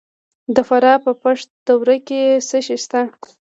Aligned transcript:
د 0.55 0.57
فراه 0.67 0.97
په 1.05 1.11
پشت 1.21 1.49
رود 1.81 1.99
کې 2.07 2.21
څه 2.47 2.57
شی 2.65 2.77
شته؟ 2.83 2.99